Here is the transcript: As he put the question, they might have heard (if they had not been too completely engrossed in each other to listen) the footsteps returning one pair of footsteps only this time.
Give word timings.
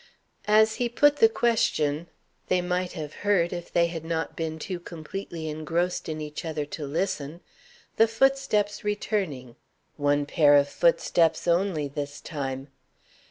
As 0.47 0.77
he 0.77 0.89
put 0.89 1.17
the 1.17 1.29
question, 1.29 2.07
they 2.47 2.59
might 2.59 2.93
have 2.93 3.13
heard 3.21 3.53
(if 3.53 3.71
they 3.71 3.85
had 3.85 4.03
not 4.03 4.35
been 4.35 4.57
too 4.57 4.79
completely 4.79 5.47
engrossed 5.47 6.09
in 6.09 6.19
each 6.19 6.43
other 6.43 6.65
to 6.65 6.87
listen) 6.87 7.39
the 7.97 8.07
footsteps 8.07 8.83
returning 8.83 9.57
one 9.97 10.25
pair 10.25 10.55
of 10.55 10.67
footsteps 10.67 11.47
only 11.47 11.87
this 11.87 12.19
time. 12.19 12.69